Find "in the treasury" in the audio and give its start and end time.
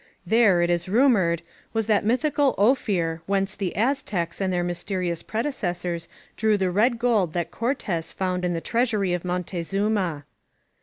8.43-9.13